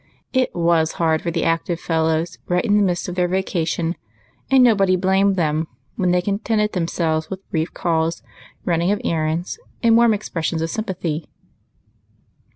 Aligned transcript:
It 0.33 0.55
was 0.55 0.93
hard 0.93 1.21
for 1.21 1.29
the 1.29 1.43
active 1.43 1.79
fellows, 1.79 2.39
right 2.47 2.65
in 2.65 2.75
the 2.75 2.81
midst 2.81 3.07
of 3.07 3.13
their 3.13 3.27
vacation; 3.27 3.95
and 4.49 4.63
nobody 4.63 4.95
blamed 4.95 5.35
them 5.35 5.67
Avhen 5.99 6.11
they 6.11 6.23
contented 6.23 6.71
themselves 6.73 7.29
with 7.29 7.47
brief 7.51 7.71
calls, 7.75 8.23
running 8.65 8.89
of 8.89 8.99
er 9.05 9.25
rands, 9.25 9.59
and 9.83 9.95
warm 9.95 10.15
expressions 10.15 10.63
of 10.63 10.71
sympathy. 10.71 11.27